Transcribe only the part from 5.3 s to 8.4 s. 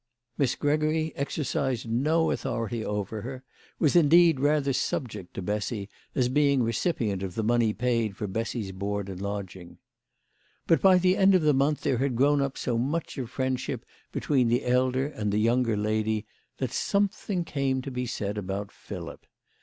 to Bessy, as being recipient of the money paid for